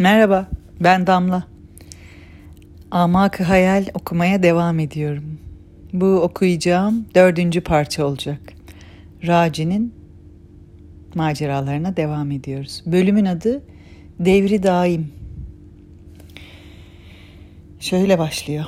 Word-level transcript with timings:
Merhaba, 0.00 0.46
ben 0.80 1.06
Damla. 1.06 1.46
Amak 2.90 3.40
Hayal 3.40 3.86
okumaya 3.94 4.42
devam 4.42 4.78
ediyorum. 4.78 5.38
Bu 5.92 6.06
okuyacağım 6.06 7.06
dördüncü 7.14 7.60
parça 7.60 8.06
olacak. 8.06 8.40
Raci'nin 9.26 9.94
maceralarına 11.14 11.96
devam 11.96 12.30
ediyoruz. 12.30 12.82
Bölümün 12.86 13.24
adı 13.24 13.62
Devri 14.20 14.62
Daim. 14.62 15.12
Şöyle 17.80 18.18
başlıyor. 18.18 18.64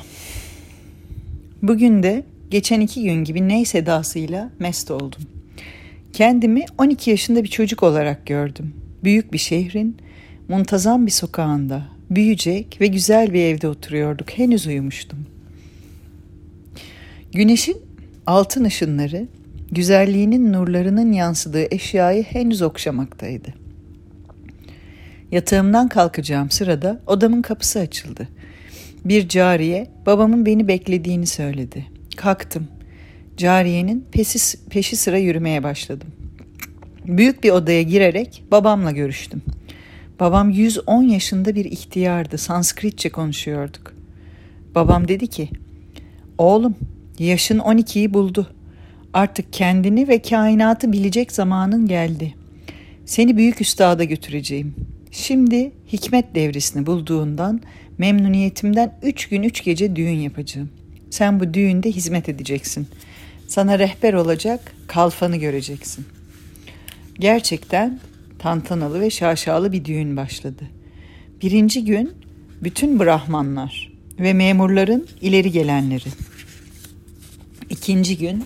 Bugün 1.63 2.03
de 2.03 2.25
geçen 2.51 2.81
iki 2.81 3.03
gün 3.03 3.25
gibi 3.25 3.49
ney 3.49 3.65
sedasıyla 3.65 4.51
mest 4.59 4.91
oldum. 4.91 5.23
Kendimi 6.13 6.65
12 6.79 7.11
yaşında 7.11 7.43
bir 7.43 7.49
çocuk 7.49 7.83
olarak 7.83 8.27
gördüm. 8.27 8.75
Büyük 9.05 9.33
bir 9.33 9.39
şehrin 9.39 9.97
muntazam 10.49 11.07
bir 11.07 11.11
sokağında, 11.11 11.83
büyüyecek 12.11 12.79
ve 12.81 12.87
güzel 12.87 13.33
bir 13.33 13.43
evde 13.43 13.69
oturuyorduk. 13.69 14.31
Henüz 14.31 14.67
uyumuştum. 14.67 15.19
Güneşin 17.33 17.77
altın 18.27 18.65
ışınları, 18.65 19.29
güzelliğinin 19.71 20.53
nurlarının 20.53 21.13
yansıdığı 21.13 21.75
eşyayı 21.75 22.23
henüz 22.23 22.63
okşamaktaydı. 22.63 23.55
Yatağımdan 25.33 25.89
kalkacağım 25.89 26.51
sırada 26.51 27.01
odamın 27.07 27.43
kapısı 27.43 27.79
açıldı. 27.79 28.29
Bir 29.05 29.29
cariye 29.29 29.91
babamın 30.07 30.47
beni 30.47 30.69
beklediğini 30.69 31.27
söyledi. 31.27 31.87
Kalktım. 32.17 32.69
Cariyenin 33.37 34.07
peşi, 34.13 34.39
peşi 34.71 34.97
sıra 34.97 35.19
yürümeye 35.19 35.63
başladım. 35.63 36.09
Büyük 37.07 37.45
bir 37.45 37.51
odaya 37.51 37.83
girerek 37.83 38.45
babamla 38.51 38.91
görüştüm. 38.91 39.43
Babam 40.23 40.51
110 40.51 41.03
yaşında 41.03 41.55
bir 41.55 41.65
ihtiyardı. 41.65 42.39
Sanskritçe 42.39 43.09
konuşuyorduk. 43.09 43.95
Babam 44.75 45.09
dedi 45.09 45.27
ki, 45.27 45.49
Oğlum, 46.39 46.75
yaşın 47.19 47.59
12'yi 47.59 48.15
buldu. 48.15 48.47
Artık 49.13 49.53
kendini 49.53 50.09
ve 50.09 50.23
kainatı 50.23 50.93
bilecek 50.93 51.33
zamanın 51.33 51.89
geldi. 51.89 52.35
Seni 53.07 53.37
büyük 53.37 53.61
üstada 53.61 54.05
götüreceğim. 54.05 54.75
Şimdi 55.11 55.73
hikmet 55.93 56.35
devrisini 56.35 56.87
bulduğundan 56.87 57.61
memnuniyetimden 57.99 58.99
üç 59.03 59.29
gün 59.29 59.43
üç 59.43 59.65
gece 59.65 59.97
düğün 59.97 60.21
yapacağım. 60.21 60.71
Sen 61.11 61.41
bu 61.41 61.55
düğünde 61.55 61.91
hizmet 61.91 62.29
edeceksin. 62.29 62.89
Sana 63.49 63.79
rehber 63.79 64.15
olacak, 64.15 64.73
kalfanı 64.87 65.37
göreceksin. 65.37 66.07
Gerçekten 67.19 68.01
tantanalı 68.43 69.01
ve 69.01 69.11
şaşalı 69.11 69.73
bir 69.73 69.85
düğün 69.85 70.17
başladı. 70.17 70.65
Birinci 71.43 71.85
gün 71.85 72.13
bütün 72.63 73.01
Brahmanlar 73.01 73.93
ve 74.19 74.33
memurların 74.33 75.07
ileri 75.21 75.51
gelenleri. 75.51 76.09
İkinci 77.71 78.19
gün 78.19 78.45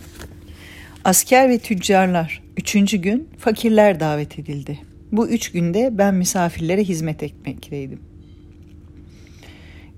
asker 1.05 1.48
ve 1.48 1.58
tüccarlar. 1.58 2.42
Üçüncü 2.56 2.97
gün 2.97 3.28
fakirler 3.38 4.00
davet 4.00 4.38
edildi. 4.38 4.78
Bu 5.12 5.28
üç 5.28 5.53
günde 5.53 5.91
ben 5.98 6.14
misafirlere 6.14 6.84
hizmet 6.84 7.22
etmekteydim. 7.22 8.00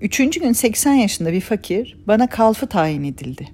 Üçüncü 0.01 0.39
gün 0.39 0.53
80 0.53 0.93
yaşında 0.93 1.33
bir 1.33 1.41
fakir 1.41 1.97
bana 2.07 2.27
kalfı 2.27 2.67
tayin 2.67 3.03
edildi. 3.03 3.47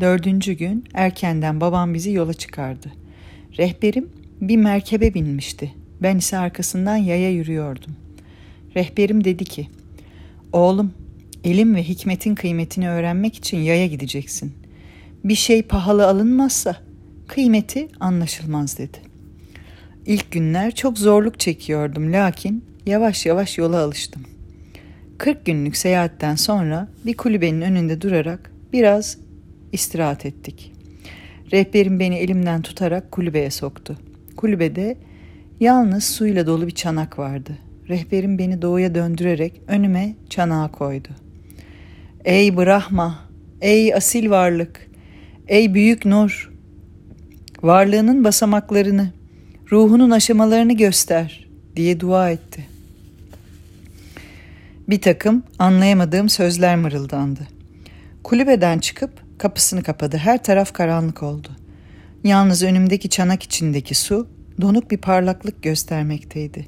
Dördüncü 0.00 0.52
gün 0.52 0.84
erkenden 0.94 1.60
babam 1.60 1.94
bizi 1.94 2.12
yola 2.12 2.34
çıkardı. 2.34 2.92
Rehberim 3.58 4.21
bir 4.42 4.56
merkebe 4.56 5.14
binmişti. 5.14 5.74
Ben 6.02 6.18
ise 6.18 6.38
arkasından 6.38 6.96
yaya 6.96 7.30
yürüyordum. 7.30 7.96
Rehberim 8.76 9.24
dedi 9.24 9.44
ki, 9.44 9.68
Oğlum, 10.52 10.92
ilim 11.44 11.74
ve 11.74 11.82
hikmetin 11.82 12.34
kıymetini 12.34 12.90
öğrenmek 12.90 13.34
için 13.34 13.58
yaya 13.58 13.86
gideceksin. 13.86 14.52
Bir 15.24 15.34
şey 15.34 15.62
pahalı 15.62 16.06
alınmazsa 16.06 16.76
kıymeti 17.28 17.88
anlaşılmaz 18.00 18.78
dedi. 18.78 18.98
İlk 20.06 20.30
günler 20.30 20.74
çok 20.74 20.98
zorluk 20.98 21.40
çekiyordum 21.40 22.12
lakin 22.12 22.64
yavaş 22.86 23.26
yavaş 23.26 23.58
yola 23.58 23.78
alıştım. 23.78 24.22
40 25.18 25.46
günlük 25.46 25.76
seyahatten 25.76 26.34
sonra 26.34 26.88
bir 27.06 27.16
kulübenin 27.16 27.60
önünde 27.60 28.00
durarak 28.00 28.52
biraz 28.72 29.18
istirahat 29.72 30.26
ettik. 30.26 30.72
Rehberim 31.52 32.00
beni 32.00 32.14
elimden 32.14 32.62
tutarak 32.62 33.12
kulübeye 33.12 33.50
soktu. 33.50 33.98
Kulübede 34.42 34.96
yalnız 35.60 36.04
suyla 36.04 36.46
dolu 36.46 36.66
bir 36.66 36.74
çanak 36.74 37.18
vardı. 37.18 37.58
Rehberim 37.88 38.38
beni 38.38 38.62
doğuya 38.62 38.94
döndürerek 38.94 39.60
önüme 39.66 40.14
çanağı 40.30 40.72
koydu. 40.72 41.08
Ey 42.24 42.56
Brahma, 42.56 43.18
ey 43.60 43.94
asil 43.94 44.30
varlık, 44.30 44.90
ey 45.48 45.74
büyük 45.74 46.04
nur, 46.04 46.52
varlığının 47.62 48.24
basamaklarını, 48.24 49.12
ruhunun 49.72 50.10
aşamalarını 50.10 50.72
göster 50.72 51.48
diye 51.76 52.00
dua 52.00 52.30
etti. 52.30 52.66
Bir 54.88 55.00
takım 55.00 55.42
anlayamadığım 55.58 56.28
sözler 56.28 56.76
mırıldandı. 56.76 57.40
Kulübeden 58.24 58.78
çıkıp 58.78 59.10
kapısını 59.38 59.82
kapadı. 59.82 60.16
Her 60.16 60.42
taraf 60.42 60.72
karanlık 60.72 61.22
oldu. 61.22 61.48
Yalnız 62.24 62.62
önümdeki 62.62 63.08
çanak 63.08 63.42
içindeki 63.42 63.94
su 63.94 64.28
donuk 64.60 64.90
bir 64.90 64.96
parlaklık 64.96 65.62
göstermekteydi. 65.62 66.66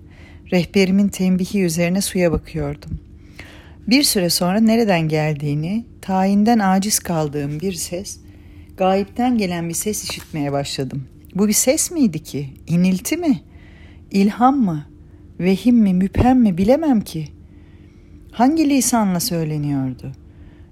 Rehberimin 0.53 1.09
tembihi 1.09 1.62
üzerine 1.62 2.00
suya 2.00 2.32
bakıyordum. 2.32 3.00
Bir 3.88 4.03
süre 4.03 4.31
sonra 4.31 4.60
nereden 4.60 5.09
geldiğini, 5.09 5.84
tayinden 6.00 6.59
aciz 6.59 6.98
kaldığım 6.98 7.60
bir 7.60 7.72
ses, 7.72 8.19
gayipten 8.76 9.38
gelen 9.38 9.69
bir 9.69 9.75
ses 9.75 10.10
işitmeye 10.10 10.53
başladım. 10.53 11.04
Bu 11.34 11.48
bir 11.48 11.53
ses 11.53 11.91
miydi 11.91 12.22
ki? 12.22 12.50
İnilti 12.66 13.16
mi? 13.16 13.41
İlham 14.10 14.60
mı? 14.60 14.87
Vehim 15.41 15.76
mi, 15.76 15.94
müphem 15.94 16.41
mi 16.41 16.59
bilemem 16.59 17.00
ki. 17.00 17.28
Hangi 18.32 18.70
lisanla 18.70 19.20
söyleniyordu? 19.20 20.12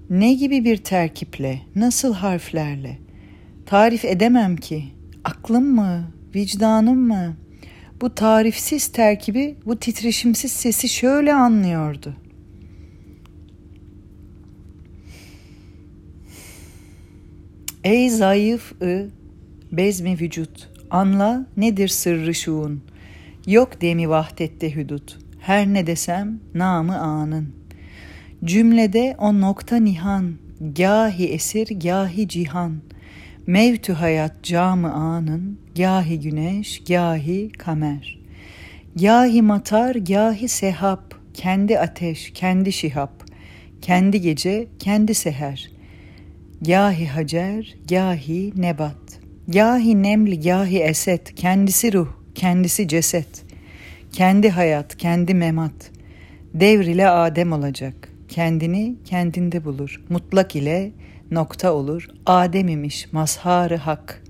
Ne 0.09 0.33
gibi 0.33 0.65
bir 0.65 0.77
terkiple, 0.77 1.61
nasıl 1.75 2.13
harflerle? 2.13 3.02
Tarif 3.65 4.05
edemem 4.05 4.55
ki. 4.55 4.83
Aklım 5.23 5.75
mı, 5.75 6.11
vicdanım 6.35 7.07
mı? 7.07 7.37
Bu 8.01 8.15
tarifsiz 8.15 8.87
terkibi, 8.87 9.55
bu 9.65 9.79
titreşimsiz 9.79 10.51
sesi 10.51 10.89
şöyle 10.89 11.33
anlıyordu. 11.33 12.15
Ey 17.83 18.09
zayıf 18.09 18.81
ı, 18.81 19.09
bezmi 19.71 20.19
vücut, 20.19 20.69
anla 20.89 21.47
nedir 21.57 21.87
sırrı 21.87 22.35
şuun. 22.35 22.83
Yok 23.47 23.81
demi 23.81 24.09
vahdette 24.09 24.75
hüdut, 24.75 25.19
her 25.39 25.67
ne 25.67 25.87
desem 25.87 26.39
namı 26.53 26.97
anın. 26.97 27.55
Cümlede 28.43 29.15
o 29.17 29.41
nokta 29.41 29.75
nihan, 29.75 30.33
gahi 30.75 31.27
esir, 31.27 31.67
gahi 31.79 32.27
cihan. 32.27 32.81
Mevtü 33.47 33.93
hayat 33.93 34.43
camı 34.43 34.93
anın, 34.93 35.59
gahi 35.75 36.19
güneş, 36.19 36.83
gahi 36.87 37.51
kamer. 37.51 38.19
Gahi 38.95 39.41
matar, 39.41 39.95
gahi 39.95 40.47
sehap, 40.47 41.15
kendi 41.33 41.79
ateş, 41.79 42.31
kendi 42.33 42.71
şihap. 42.71 43.23
Kendi 43.81 44.21
gece, 44.21 44.67
kendi 44.79 45.13
seher. 45.13 45.71
Gahi 46.61 47.07
hacer, 47.07 47.75
gahi 47.89 48.53
nebat. 48.55 49.19
Gahi 49.47 50.03
nemli, 50.03 50.39
gahi 50.39 50.79
eset, 50.79 51.35
kendisi 51.35 51.93
ruh, 51.93 52.09
kendisi 52.35 52.87
ceset. 52.87 53.43
Kendi 54.11 54.49
hayat, 54.49 54.97
kendi 54.97 55.33
memat. 55.33 55.91
Devr 56.53 56.85
ile 56.85 57.09
Adem 57.09 57.51
olacak. 57.51 58.09
Kendini 58.29 58.95
kendinde 59.05 59.65
bulur. 59.65 60.01
Mutlak 60.09 60.55
ile 60.55 60.91
nokta 61.31 61.73
olur. 61.73 62.09
Adem 62.25 62.67
imiş, 62.67 63.13
mazharı 63.13 63.77
hak. 63.77 64.23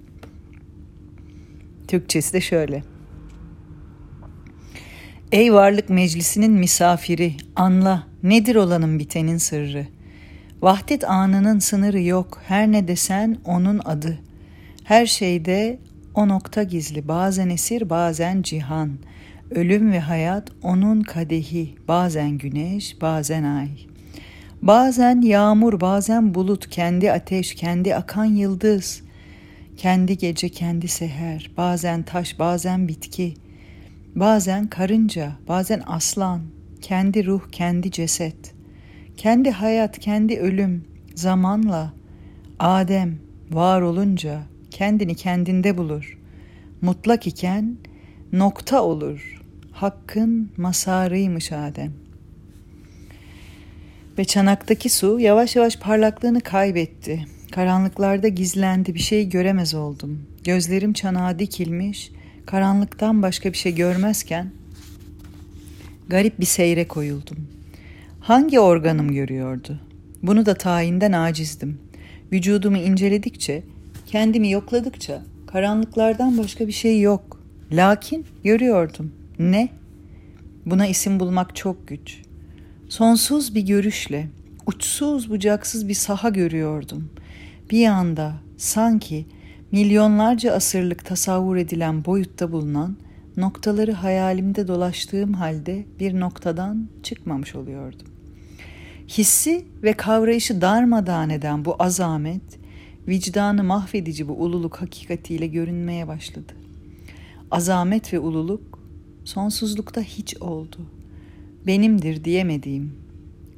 Türkçesi 1.88 2.34
de 2.34 2.42
şöyle. 2.42 2.84
Ey 5.32 5.54
varlık 5.54 5.90
meclisinin 5.90 6.52
misafiri, 6.52 7.34
anla 7.56 8.08
nedir 8.24 8.56
olanın 8.56 9.00
bitenin 9.00 9.38
sırrı. 9.38 9.88
Vahdet 10.62 11.10
anının 11.10 11.60
sınırı 11.60 12.02
yok, 12.02 12.42
her 12.48 12.72
ne 12.72 12.88
desen 12.88 13.38
onun 13.46 13.80
adı. 13.86 14.20
Her 14.84 15.06
şeyde 15.06 15.80
o 16.16 16.28
nokta 16.28 16.64
gizli, 16.64 17.08
bazen 17.08 17.50
esir, 17.50 17.90
bazen 17.90 18.42
cihan.'' 18.42 19.14
Ölüm 19.56 19.92
ve 19.92 20.00
hayat 20.00 20.50
onun 20.64 21.02
kadehi, 21.02 21.76
bazen 21.88 22.38
güneş, 22.38 23.02
bazen 23.02 23.44
ay. 23.44 23.70
Bazen 24.64 25.22
yağmur, 25.22 25.82
bazen 25.82 26.34
bulut, 26.34 26.70
kendi 26.70 27.12
ateş, 27.12 27.56
kendi 27.56 27.96
akan 27.96 28.26
yıldız. 28.26 29.02
Kendi 29.78 30.18
gece, 30.18 30.50
kendi 30.50 30.88
seher, 30.88 31.52
bazen 31.58 32.04
taş, 32.04 32.40
bazen 32.40 32.88
bitki. 32.88 33.34
Bazen 34.16 34.68
karınca, 34.68 35.32
bazen 35.48 35.82
aslan. 35.86 36.42
kendi 36.82 37.26
ruh, 37.26 37.42
kendi 37.52 37.92
ceset, 37.92 38.54
kendi 39.18 39.52
hayat, 39.52 40.00
kendi 40.00 40.40
ölüm, 40.40 40.86
zamanla, 41.16 41.94
Adem 42.60 43.20
var 43.52 43.82
olunca 43.82 44.42
kendini 44.72 45.16
kendinde 45.16 45.78
bulur. 45.78 46.20
Mutlak 46.82 47.28
iken 47.28 47.78
nokta 48.34 48.84
olur. 48.84 49.42
Hakkın 49.72 50.52
masarıymış 50.58 51.52
Adem. 51.52 52.03
Ve 54.18 54.26
çanaktaki 54.26 54.90
su 54.90 55.20
yavaş 55.20 55.56
yavaş 55.56 55.78
parlaklığını 55.78 56.42
kaybetti. 56.42 57.26
Karanlıklarda 57.52 58.28
gizlendi, 58.28 58.94
bir 58.94 59.00
şey 59.00 59.30
göremez 59.30 59.74
oldum. 59.74 60.26
Gözlerim 60.44 60.94
çanağa 60.94 61.40
dikilmiş, 61.40 62.12
karanlıktan 62.46 63.22
başka 63.22 63.52
bir 63.52 63.58
şey 63.58 63.76
görmezken 63.76 64.52
garip 66.08 66.40
bir 66.40 66.46
seyre 66.46 66.88
koyuldum. 66.88 67.38
Hangi 68.20 68.60
organım 68.60 69.12
görüyordu? 69.12 69.80
Bunu 70.24 70.46
da 70.46 70.54
tayinden 70.54 71.12
acizdim. 71.12 71.80
Vücudumu 72.32 72.78
inceledikçe, 72.78 73.64
kendimi 74.08 74.52
yokladıkça 74.52 75.22
karanlıklardan 75.48 76.38
başka 76.38 76.68
bir 76.68 76.72
şey 76.72 77.02
yok. 77.02 77.40
Lakin 77.72 78.26
görüyordum. 78.44 79.12
Ne? 79.40 79.70
Buna 80.66 80.88
isim 80.88 81.20
bulmak 81.20 81.56
çok 81.56 81.88
güç. 81.88 82.22
Sonsuz 82.94 83.56
bir 83.56 83.62
görüşle, 83.62 84.30
uçsuz 84.66 85.30
bucaksız 85.30 85.88
bir 85.88 85.94
saha 85.94 86.30
görüyordum. 86.30 87.10
Bir 87.72 87.88
anda 87.88 88.34
sanki 88.58 89.26
milyonlarca 89.72 90.54
asırlık 90.54 91.06
tasavvur 91.06 91.56
edilen 91.56 92.06
boyutta 92.06 92.52
bulunan 92.52 92.98
noktaları 93.38 93.92
hayalimde 93.92 94.68
dolaştığım 94.68 95.34
halde 95.34 95.86
bir 96.00 96.20
noktadan 96.20 96.90
çıkmamış 97.04 97.56
oluyordum. 97.56 98.08
Hissi 99.08 99.66
ve 99.84 99.94
kavrayışı 99.94 100.62
darmadağın 100.62 101.30
eden 101.30 101.66
bu 101.66 101.76
azamet, 101.80 102.60
vicdanı 103.08 103.64
mahvedici 103.64 104.28
bu 104.28 104.34
ululuk 104.34 104.76
hakikatiyle 104.76 105.48
görünmeye 105.48 106.08
başladı. 106.08 106.54
Azamet 107.52 108.14
ve 108.14 108.20
ululuk 108.20 108.80
sonsuzlukta 109.24 110.02
hiç 110.02 110.38
oldu. 110.38 110.78
Benimdir 111.68 112.24
diyemediğim, 112.24 112.96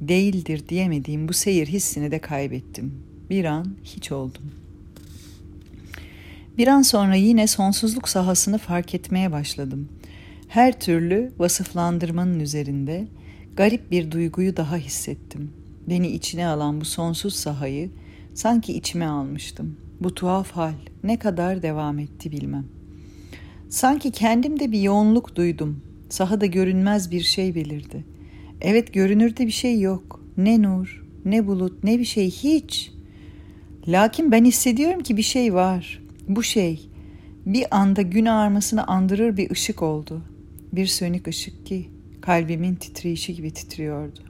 değildir 0.00 0.68
diyemediğim 0.68 1.28
bu 1.28 1.32
seyir 1.32 1.66
hissini 1.66 2.10
de 2.10 2.18
kaybettim. 2.18 2.94
Bir 3.30 3.44
an 3.44 3.66
hiç 3.84 4.12
oldum. 4.12 4.42
Bir 6.58 6.68
an 6.68 6.82
sonra 6.82 7.14
yine 7.14 7.46
sonsuzluk 7.46 8.08
sahasını 8.08 8.58
fark 8.58 8.94
etmeye 8.94 9.32
başladım. 9.32 9.88
Her 10.48 10.80
türlü 10.80 11.32
vasıflandırmanın 11.38 12.40
üzerinde 12.40 13.08
garip 13.56 13.90
bir 13.90 14.10
duyguyu 14.10 14.56
daha 14.56 14.76
hissettim. 14.76 15.52
Beni 15.88 16.08
içine 16.08 16.46
alan 16.46 16.80
bu 16.80 16.84
sonsuz 16.84 17.34
sahayı 17.34 17.90
sanki 18.34 18.72
içime 18.72 19.06
almıştım. 19.06 19.76
Bu 20.00 20.14
tuhaf 20.14 20.50
hal 20.50 20.74
ne 21.04 21.18
kadar 21.18 21.62
devam 21.62 21.98
etti 21.98 22.32
bilmem. 22.32 22.66
Sanki 23.68 24.10
kendimde 24.10 24.72
bir 24.72 24.80
yoğunluk 24.80 25.36
duydum. 25.36 25.82
Sahada 26.08 26.46
görünmez 26.46 27.10
bir 27.10 27.20
şey 27.20 27.54
belirdi. 27.54 28.04
Evet 28.60 28.94
görünürde 28.94 29.46
bir 29.46 29.52
şey 29.52 29.80
yok. 29.80 30.20
Ne 30.36 30.62
nur, 30.62 31.04
ne 31.24 31.46
bulut, 31.46 31.84
ne 31.84 31.98
bir 31.98 32.04
şey 32.04 32.30
hiç. 32.30 32.92
Lakin 33.88 34.32
ben 34.32 34.44
hissediyorum 34.44 35.02
ki 35.02 35.16
bir 35.16 35.22
şey 35.22 35.54
var. 35.54 36.02
Bu 36.28 36.42
şey 36.42 36.88
bir 37.46 37.66
anda 37.70 38.02
gün 38.02 38.26
ağarmasını 38.26 38.86
andırır 38.86 39.36
bir 39.36 39.50
ışık 39.50 39.82
oldu. 39.82 40.22
Bir 40.72 40.86
sönük 40.86 41.28
ışık 41.28 41.66
ki 41.66 41.90
kalbimin 42.20 42.74
titreyişi 42.74 43.34
gibi 43.34 43.50
titriyordu. 43.50 44.20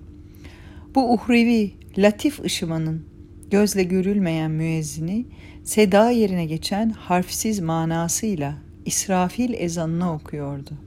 Bu 0.95 1.13
uhrevi, 1.13 1.71
latif 1.99 2.41
ışımanın 2.41 3.05
gözle 3.51 3.83
görülmeyen 3.83 4.51
müezzini 4.51 5.25
seda 5.65 6.11
yerine 6.11 6.45
geçen 6.45 6.91
harfsiz 6.91 7.61
manasıyla 7.61 8.55
İsrafil 8.85 9.55
ezanını 9.55 10.13
okuyordu. 10.13 10.86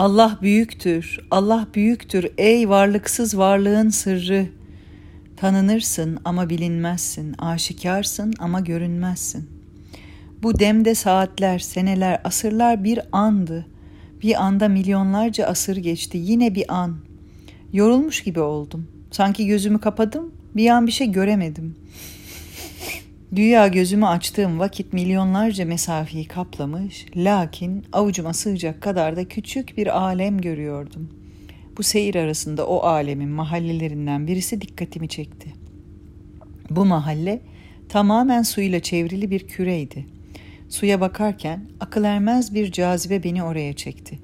Allah 0.00 0.38
büyüktür, 0.42 1.18
Allah 1.30 1.66
büyüktür 1.74 2.26
ey 2.38 2.68
varlıksız 2.68 3.38
varlığın 3.38 3.88
sırrı. 3.88 4.46
Tanınırsın 5.36 6.18
ama 6.24 6.48
bilinmezsin, 6.48 7.34
aşikarsın 7.38 8.34
ama 8.38 8.60
görünmezsin. 8.60 9.50
Bu 10.42 10.58
demde 10.58 10.94
saatler, 10.94 11.58
seneler, 11.58 12.20
asırlar 12.24 12.84
bir 12.84 13.00
andı. 13.12 13.66
Bir 14.22 14.42
anda 14.44 14.68
milyonlarca 14.68 15.46
asır 15.46 15.76
geçti, 15.76 16.18
yine 16.18 16.54
bir 16.54 16.74
an. 16.74 16.96
Yorulmuş 17.72 18.22
gibi 18.22 18.40
oldum. 18.40 18.88
Sanki 19.10 19.46
gözümü 19.46 19.78
kapadım, 19.80 20.32
bir 20.56 20.70
an 20.70 20.86
bir 20.86 20.92
şey 20.92 21.12
göremedim. 21.12 21.76
Dünya 23.36 23.68
gözümü 23.68 24.06
açtığım 24.06 24.58
vakit 24.58 24.92
milyonlarca 24.92 25.64
mesafeyi 25.64 26.24
kaplamış, 26.24 27.06
lakin 27.16 27.84
avucuma 27.92 28.34
sığacak 28.34 28.80
kadar 28.82 29.16
da 29.16 29.28
küçük 29.28 29.76
bir 29.76 30.00
alem 30.00 30.40
görüyordum. 30.40 31.10
Bu 31.76 31.82
seyir 31.82 32.14
arasında 32.14 32.66
o 32.66 32.82
alemin 32.82 33.28
mahallelerinden 33.28 34.26
birisi 34.26 34.60
dikkatimi 34.60 35.08
çekti. 35.08 35.52
Bu 36.70 36.84
mahalle 36.84 37.40
tamamen 37.88 38.42
suyla 38.42 38.80
çevrili 38.80 39.30
bir 39.30 39.46
küreydi. 39.46 40.06
Suya 40.68 41.00
bakarken 41.00 41.64
akıl 41.80 42.04
ermez 42.04 42.54
bir 42.54 42.72
cazibe 42.72 43.24
beni 43.24 43.42
oraya 43.42 43.72
çekti. 43.72 44.18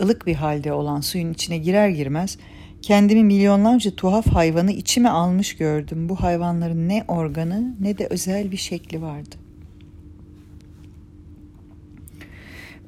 Ilık 0.00 0.26
bir 0.26 0.34
halde 0.34 0.72
olan 0.72 1.00
suyun 1.00 1.32
içine 1.32 1.58
girer 1.58 1.88
girmez 1.88 2.38
Kendimi 2.82 3.24
milyonlarca 3.24 3.90
tuhaf 3.90 4.26
hayvanı 4.26 4.72
içime 4.72 5.08
almış 5.08 5.56
gördüm. 5.56 6.08
Bu 6.08 6.16
hayvanların 6.16 6.88
ne 6.88 7.04
organı 7.08 7.74
ne 7.80 7.98
de 7.98 8.06
özel 8.06 8.50
bir 8.50 8.56
şekli 8.56 9.02
vardı. 9.02 9.36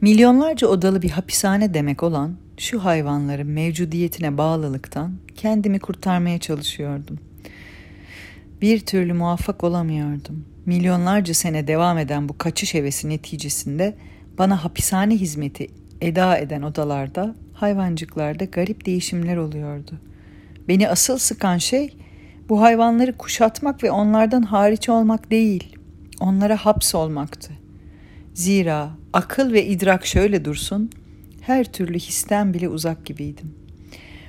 Milyonlarca 0.00 0.66
odalı 0.66 1.02
bir 1.02 1.10
hapishane 1.10 1.74
demek 1.74 2.02
olan 2.02 2.36
şu 2.58 2.84
hayvanların 2.84 3.46
mevcudiyetine 3.46 4.38
bağlılıktan 4.38 5.12
kendimi 5.36 5.78
kurtarmaya 5.78 6.38
çalışıyordum. 6.38 7.18
Bir 8.62 8.80
türlü 8.80 9.12
muvaffak 9.12 9.64
olamıyordum. 9.64 10.44
Milyonlarca 10.66 11.34
sene 11.34 11.66
devam 11.66 11.98
eden 11.98 12.28
bu 12.28 12.38
kaçış 12.38 12.74
hevesi 12.74 13.08
neticesinde 13.08 13.94
bana 14.38 14.64
hapishane 14.64 15.14
hizmeti 15.14 15.68
eda 16.04 16.38
eden 16.38 16.62
odalarda 16.62 17.34
hayvancıklarda 17.52 18.44
garip 18.44 18.86
değişimler 18.86 19.36
oluyordu. 19.36 19.92
Beni 20.68 20.88
asıl 20.88 21.18
sıkan 21.18 21.58
şey 21.58 21.96
bu 22.48 22.60
hayvanları 22.60 23.16
kuşatmak 23.16 23.82
ve 23.84 23.90
onlardan 23.90 24.42
hariç 24.42 24.88
olmak 24.88 25.30
değil, 25.30 25.76
onlara 26.20 26.56
hapsolmaktı. 26.56 27.52
Zira 28.34 28.90
akıl 29.12 29.52
ve 29.52 29.66
idrak 29.66 30.06
şöyle 30.06 30.44
dursun, 30.44 30.90
her 31.40 31.72
türlü 31.72 31.98
histen 31.98 32.54
bile 32.54 32.68
uzak 32.68 33.06
gibiydim. 33.06 33.54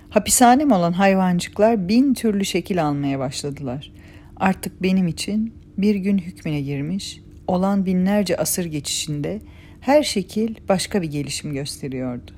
Hapishanem 0.10 0.72
olan 0.72 0.94
hayvancıklar 0.94 1.88
bin 1.88 2.14
türlü 2.14 2.46
şekil 2.46 2.86
almaya 2.86 3.20
başladılar. 3.20 3.92
Artık 4.38 4.84
benim 4.84 5.08
için 5.08 5.54
bir 5.78 5.96
gün 5.96 6.18
hükmüne 6.18 6.62
girmiş, 6.62 7.22
olan 7.48 7.86
binlerce 7.86 8.38
asır 8.38 8.66
geçişinde 8.66 9.42
her 9.86 10.04
şekil 10.04 10.56
başka 10.70 11.02
bir 11.02 11.08
gelişim 11.08 11.54
gösteriyordu. 11.54 12.32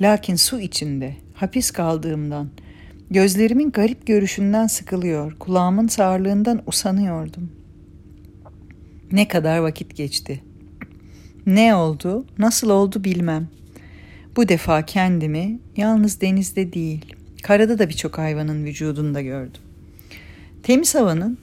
Lakin 0.00 0.36
su 0.36 0.60
içinde, 0.60 1.14
hapis 1.34 1.70
kaldığımdan, 1.70 2.48
gözlerimin 3.10 3.70
garip 3.70 4.06
görüşünden 4.06 4.66
sıkılıyor, 4.66 5.38
kulağımın 5.38 5.86
sağırlığından 5.86 6.62
usanıyordum. 6.66 7.52
Ne 9.12 9.28
kadar 9.28 9.58
vakit 9.58 9.96
geçti. 9.96 10.42
Ne 11.46 11.74
oldu, 11.74 12.26
nasıl 12.38 12.70
oldu 12.70 13.04
bilmem. 13.04 13.48
Bu 14.36 14.48
defa 14.48 14.86
kendimi 14.86 15.58
yalnız 15.76 16.20
denizde 16.20 16.72
değil, 16.72 17.14
karada 17.42 17.78
da 17.78 17.88
birçok 17.88 18.18
hayvanın 18.18 18.64
vücudunda 18.64 19.22
gördüm. 19.22 19.62
Temiz 20.62 20.94
havanın 20.94 21.38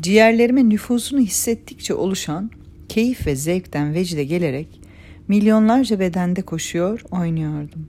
ciğerlerime 0.00 0.68
nüfusunu 0.68 1.20
hissettikçe 1.20 1.94
oluşan 1.94 2.50
keyif 2.94 3.26
ve 3.26 3.36
zevkten 3.36 3.94
vecde 3.94 4.24
gelerek 4.24 4.80
Milyonlarca 5.28 6.00
bedende 6.00 6.42
koşuyor, 6.42 7.04
oynuyordum. 7.10 7.88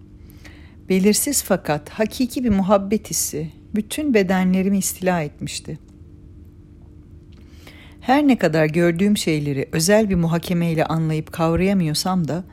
Belirsiz 0.89 1.43
fakat 1.43 1.89
hakiki 1.89 2.43
bir 2.43 2.49
muhabbet 2.49 3.09
hissi 3.09 3.51
bütün 3.75 4.13
bedenlerimi 4.13 4.77
istila 4.77 5.21
etmişti. 5.21 5.79
Her 8.01 8.27
ne 8.27 8.37
kadar 8.37 8.65
gördüğüm 8.65 9.17
şeyleri 9.17 9.69
özel 9.71 10.09
bir 10.09 10.15
muhakemeyle 10.15 10.85
anlayıp 10.85 11.31
kavrayamıyorsam 11.31 12.27
da 12.27 12.43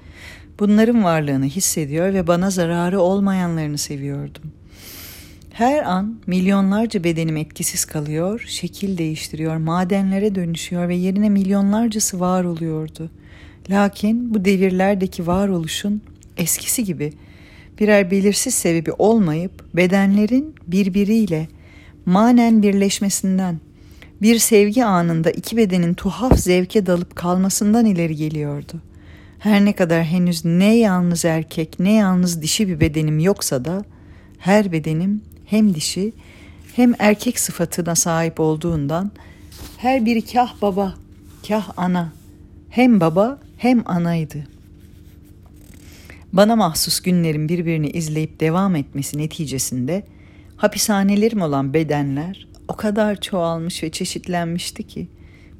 bunların 0.59 1.05
varlığını 1.05 1.45
hissediyor 1.45 2.15
ve 2.15 2.27
bana 2.27 2.51
zararı 2.51 3.01
olmayanlarını 3.01 3.79
seviyordum. 3.79 4.53
Her 5.53 5.83
an 5.83 6.17
milyonlarca 6.27 7.05
bedenim 7.05 7.37
etkisiz 7.37 7.85
kalıyor, 7.85 8.45
şekil 8.49 8.99
değiştiriyor, 8.99 9.57
madenlere 9.57 10.35
dönüşüyor 10.35 10.89
ve 10.89 10.95
yerine 10.95 11.29
milyonlarcası 11.29 12.21
var 12.21 12.45
oluyordu.'' 12.45 13.23
Lakin 13.71 14.35
bu 14.35 14.45
devirlerdeki 14.45 15.27
varoluşun 15.27 16.03
eskisi 16.37 16.85
gibi 16.85 17.13
birer 17.81 18.11
belirsiz 18.11 18.55
sebebi 18.55 18.93
olmayıp 18.93 19.77
bedenlerin 19.77 20.55
birbiriyle 20.67 21.49
manen 22.07 22.63
birleşmesinden, 22.63 23.61
bir 24.23 24.39
sevgi 24.39 24.85
anında 24.85 25.31
iki 25.31 25.57
bedenin 25.57 25.95
tuhaf 25.95 26.39
zevke 26.39 26.87
dalıp 26.87 27.17
kalmasından 27.17 27.87
ileri 27.87 28.17
geliyordu. 28.17 28.73
Her 29.39 29.65
ne 29.65 29.73
kadar 29.73 30.05
henüz 30.05 30.45
ne 30.45 30.77
yalnız 30.77 31.25
erkek 31.25 31.81
ne 31.81 31.93
yalnız 31.93 32.43
dişi 32.43 32.69
bir 32.69 32.81
bedenim 32.81 33.19
yoksa 33.19 33.65
da 33.65 33.85
her 34.39 34.73
bedenim 34.73 35.23
hem 35.53 35.75
dişi 35.75 36.13
hem 36.77 36.95
erkek 36.99 37.39
sıfatına 37.39 37.95
sahip 37.95 38.41
olduğundan 38.41 39.11
her 39.77 40.07
biri 40.07 40.25
kah 40.25 40.63
baba, 40.63 40.95
kah 41.49 41.71
ana, 41.77 42.13
hem 42.71 43.01
baba 43.01 43.39
hem 43.59 43.83
anaydı. 43.91 44.47
Bana 46.33 46.57
mahsus 46.57 47.01
günlerin 47.01 47.49
birbirini 47.49 47.91
izleyip 47.91 48.41
devam 48.41 48.77
etmesi 48.77 49.19
neticesinde 49.19 50.07
hapishanelerim 50.57 51.43
olan 51.43 51.75
bedenler 51.75 52.47
o 52.69 52.77
kadar 52.77 53.21
çoğalmış 53.21 53.83
ve 53.83 53.91
çeşitlenmişti 53.91 54.83
ki 54.83 55.09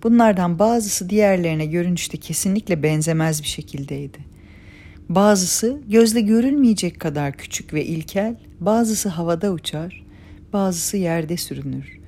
bunlardan 0.03 0.59
bazısı 0.59 1.11
diğerlerine 1.11 1.67
görünüşte 1.67 2.17
kesinlikle 2.17 2.83
benzemez 2.83 3.43
bir 3.43 3.49
şekildeydi. 3.49 4.32
Bazısı 5.09 5.81
gözle 5.89 6.21
görülmeyecek 6.21 7.01
kadar 7.01 7.37
küçük 7.37 7.75
ve 7.75 7.85
ilkel, 7.85 8.37
bazısı 8.61 9.09
havada 9.09 9.53
uçar, 9.53 10.07
bazısı 10.53 10.97
yerde 10.97 11.37
sürünür. 11.37 12.01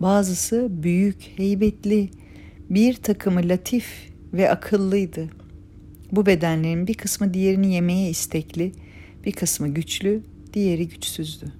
Bazısı 0.00 0.68
büyük, 0.70 1.32
heybetli, 1.36 2.10
bir 2.70 2.94
takımı 2.94 3.48
latif 3.48 3.86
ve 4.32 4.50
akıllıydı. 4.50 5.28
Bu 6.12 6.26
bedenlerin 6.26 6.86
bir 6.86 6.94
kısmı 6.94 7.34
diğerini 7.34 7.74
yemeye 7.74 8.10
istekli, 8.10 8.72
bir 9.24 9.32
kısmı 9.32 9.68
güçlü, 9.68 10.22
diğeri 10.54 10.88
güçsüzdü. 10.88 11.52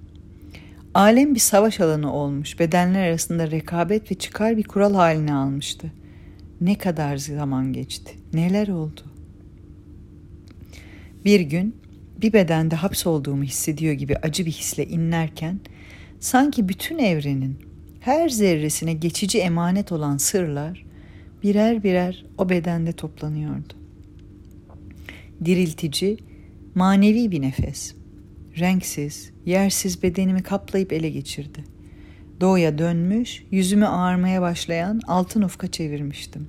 Alem 0.93 1.35
bir 1.35 1.39
savaş 1.39 1.79
alanı 1.79 2.13
olmuş, 2.13 2.59
bedenler 2.59 3.07
arasında 3.07 3.51
rekabet 3.51 4.11
ve 4.11 4.15
çıkar 4.15 4.57
bir 4.57 4.63
kural 4.63 4.93
haline 4.93 5.33
almıştı. 5.33 5.91
Ne 6.61 6.77
kadar 6.77 7.17
zaman 7.17 7.73
geçti, 7.73 8.15
neler 8.33 8.67
oldu? 8.67 9.10
Bir 11.25 11.39
gün 11.39 11.75
bir 12.21 12.33
bedende 12.33 12.75
hapsolduğumu 12.75 13.43
hissediyor 13.43 13.93
gibi 13.93 14.17
acı 14.17 14.45
bir 14.45 14.51
hisle 14.51 14.85
inlerken 14.85 15.59
sanki 16.19 16.69
bütün 16.69 16.97
evrenin 16.97 17.57
her 17.99 18.29
zerresine 18.29 18.93
geçici 18.93 19.39
emanet 19.39 19.91
olan 19.91 20.17
sırlar 20.17 20.85
birer 21.43 21.83
birer 21.83 22.25
o 22.37 22.49
bedende 22.49 22.91
toplanıyordu. 22.91 23.73
Diriltici, 25.45 26.17
manevi 26.75 27.31
bir 27.31 27.41
nefes. 27.41 27.95
Renksiz, 28.59 29.31
yersiz 29.45 30.03
bedenimi 30.03 30.43
kaplayıp 30.43 30.93
ele 30.93 31.09
geçirdi. 31.09 31.63
Doğuya 32.41 32.77
dönmüş, 32.77 33.43
yüzümü 33.51 33.85
ağarmaya 33.85 34.41
başlayan 34.41 35.01
altın 35.07 35.41
ufka 35.41 35.67
çevirmiştim. 35.67 36.47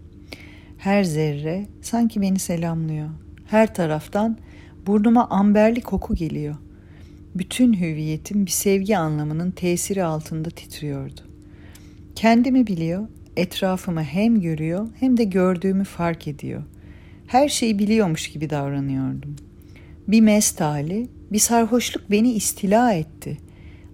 Her 0.78 1.04
zerre 1.04 1.66
sanki 1.82 2.20
beni 2.20 2.38
selamlıyor. 2.38 3.08
Her 3.46 3.74
taraftan 3.74 4.38
burnuma 4.86 5.28
amberli 5.28 5.80
koku 5.80 6.14
geliyor. 6.14 6.54
Bütün 7.34 7.74
hüviyetim 7.74 8.46
bir 8.46 8.50
sevgi 8.50 8.98
anlamının 8.98 9.50
tesiri 9.50 10.04
altında 10.04 10.50
titriyordu. 10.50 11.20
Kendimi 12.14 12.66
biliyor, 12.66 13.08
etrafımı 13.36 14.02
hem 14.02 14.40
görüyor 14.40 14.88
hem 15.00 15.16
de 15.16 15.24
gördüğümü 15.24 15.84
fark 15.84 16.28
ediyor. 16.28 16.62
Her 17.26 17.48
şeyi 17.48 17.78
biliyormuş 17.78 18.28
gibi 18.28 18.50
davranıyordum. 18.50 19.36
Bir 20.08 20.20
mest 20.20 20.60
hali, 20.60 21.08
bir 21.32 21.38
sarhoşluk 21.38 22.10
beni 22.10 22.32
istila 22.32 22.92
etti. 22.92 23.38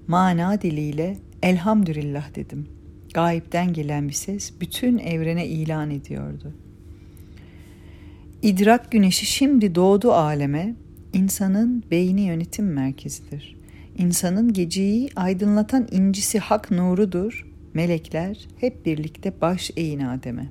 Mana 0.06 0.62
diliyle 0.62 1.16
elhamdülillah 1.42 2.34
dedim. 2.34 2.66
Gayipten 3.14 3.72
gelen 3.72 4.08
bir 4.08 4.14
ses 4.14 4.52
bütün 4.60 4.98
evrene 4.98 5.46
ilan 5.46 5.90
ediyordu. 5.90 6.54
İdrak 8.42 8.92
güneşi 8.92 9.26
şimdi 9.26 9.74
doğdu 9.74 10.12
aleme, 10.12 10.74
insanın 11.12 11.84
beyni 11.90 12.20
yönetim 12.20 12.72
merkezidir. 12.72 13.56
İnsanın 13.96 14.52
geceyi 14.52 15.10
aydınlatan 15.16 15.88
incisi 15.90 16.38
hak 16.38 16.70
nurudur, 16.70 17.46
melekler 17.74 18.48
hep 18.60 18.86
birlikte 18.86 19.40
baş 19.40 19.70
eğin 19.76 20.00
Adem'e. 20.00 20.48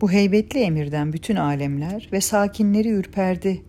Bu 0.00 0.10
heybetli 0.10 0.60
emirden 0.60 1.12
bütün 1.12 1.36
alemler 1.36 2.08
ve 2.12 2.20
sakinleri 2.20 2.88
ürperdi. 2.88 3.62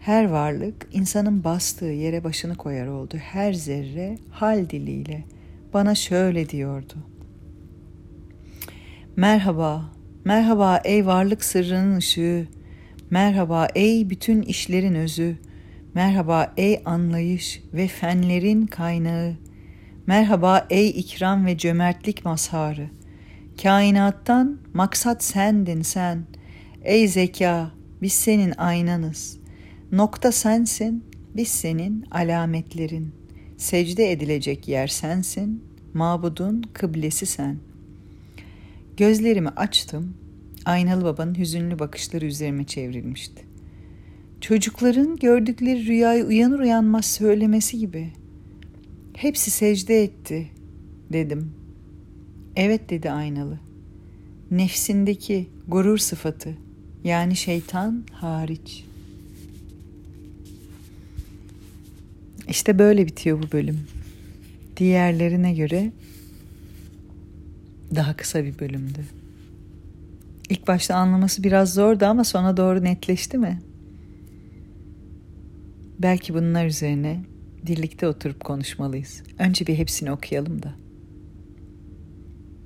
Her 0.00 0.24
varlık 0.24 0.88
insanın 0.92 1.44
bastığı 1.44 1.84
yere 1.84 2.24
başını 2.24 2.56
koyar 2.56 2.86
oldu. 2.86 3.16
Her 3.16 3.52
zerre 3.52 4.18
hal 4.30 4.70
diliyle 4.70 5.24
bana 5.74 5.94
şöyle 5.94 6.48
diyordu. 6.48 6.94
Merhaba, 9.16 9.91
merhaba 10.24 10.80
ey 10.84 11.06
varlık 11.06 11.44
sırrının 11.44 11.96
ışığı. 11.96 12.46
Merhaba 13.10 13.68
ey 13.74 14.10
bütün 14.10 14.42
işlerin 14.42 14.94
özü. 14.94 15.36
Merhaba 15.94 16.52
ey 16.56 16.82
anlayış 16.84 17.62
ve 17.74 17.88
fenlerin 17.88 18.66
kaynağı. 18.66 19.36
Merhaba 20.06 20.66
ey 20.70 20.88
ikram 20.90 21.46
ve 21.46 21.58
cömertlik 21.58 22.24
mazharı. 22.24 22.90
Kainattan 23.62 24.58
maksat 24.74 25.24
sendin 25.24 25.82
sen. 25.82 26.24
Ey 26.82 27.08
zeka, 27.08 27.70
biz 28.02 28.12
senin 28.12 28.52
aynanız. 28.52 29.38
Nokta 29.92 30.32
sensin, 30.32 31.04
biz 31.36 31.48
senin 31.48 32.06
alametlerin. 32.10 33.14
Secde 33.56 34.12
edilecek 34.12 34.68
yer 34.68 34.86
sensin, 34.86 35.64
mabudun 35.94 36.62
kıblesi 36.72 37.26
sen. 37.26 37.71
Gözlerimi 38.96 39.48
açtım, 39.48 40.14
aynalı 40.64 41.04
babanın 41.04 41.38
hüzünlü 41.38 41.78
bakışları 41.78 42.26
üzerime 42.26 42.64
çevrilmişti. 42.64 43.42
Çocukların 44.40 45.16
gördükleri 45.16 45.86
rüyayı 45.86 46.24
uyanır 46.24 46.58
uyanmaz 46.58 47.06
söylemesi 47.06 47.78
gibi.'' 47.78 48.22
Hepsi 49.22 49.50
secde 49.50 50.02
etti 50.02 50.50
dedim. 51.12 51.52
Evet 52.56 52.90
dedi 52.90 53.10
aynalı. 53.10 53.60
Nefsindeki 54.50 55.48
gurur 55.68 55.98
sıfatı 55.98 56.56
yani 57.04 57.36
şeytan 57.36 58.04
hariç. 58.12 58.84
İşte 62.48 62.78
böyle 62.78 63.06
bitiyor 63.06 63.42
bu 63.42 63.52
bölüm. 63.52 63.80
Diğerlerine 64.76 65.54
göre 65.54 65.92
daha 67.94 68.16
kısa 68.16 68.44
bir 68.44 68.58
bölümdü. 68.58 69.04
İlk 70.48 70.68
başta 70.68 70.94
anlaması 70.94 71.44
biraz 71.44 71.74
zordu 71.74 72.04
ama 72.04 72.24
sona 72.24 72.56
doğru 72.56 72.84
netleşti 72.84 73.38
mi? 73.38 73.62
Belki 75.98 76.34
bunlar 76.34 76.66
üzerine 76.66 77.20
birlikte 77.66 78.08
oturup 78.08 78.44
konuşmalıyız. 78.44 79.22
Önce 79.38 79.66
bir 79.66 79.78
hepsini 79.78 80.12
okuyalım 80.12 80.62
da. 80.62 80.74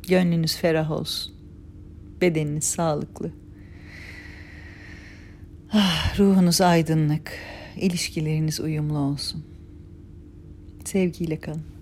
Gönlünüz 0.08 0.56
ferah 0.56 0.90
olsun. 0.90 1.34
Bedeniniz 2.20 2.64
sağlıklı. 2.64 3.30
Ah, 5.72 6.18
ruhunuz 6.18 6.60
aydınlık. 6.60 7.32
İlişkileriniz 7.76 8.60
uyumlu 8.60 8.98
olsun. 8.98 9.44
Sevgiyle 10.84 11.40
kalın. 11.40 11.75